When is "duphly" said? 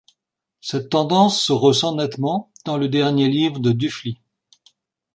3.71-4.19